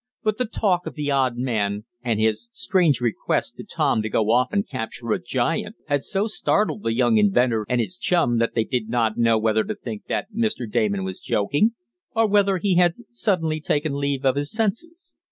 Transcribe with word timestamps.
But 0.23 0.39
the 0.39 0.45
talk 0.45 0.87
of 0.87 0.95
the 0.95 1.11
odd 1.11 1.37
man, 1.37 1.85
and 2.01 2.19
his 2.19 2.49
strange 2.51 3.01
request 3.01 3.55
to 3.57 3.63
Tom 3.63 4.01
to 4.01 4.09
go 4.09 4.31
off 4.31 4.51
and 4.51 4.67
capture 4.67 5.11
a 5.13 5.21
giant 5.21 5.75
had 5.85 6.01
so 6.01 6.25
startled 6.25 6.81
the 6.81 6.95
young 6.95 7.17
inventor 7.19 7.67
and 7.69 7.79
his 7.79 7.99
chum 7.99 8.39
that 8.39 8.55
they 8.55 8.63
did 8.63 8.89
not 8.89 9.19
know 9.19 9.37
whether 9.37 9.63
to 9.63 9.75
think 9.75 10.05
that 10.07 10.33
Mr. 10.33 10.67
Damon 10.67 11.03
was 11.03 11.19
joking, 11.19 11.73
or 12.15 12.27
whether 12.27 12.57
he 12.57 12.77
had 12.77 12.93
suddenly 13.11 13.61
taken 13.61 13.93
leave 13.93 14.25
of 14.25 14.37
his 14.37 14.51
senses. 14.51 15.13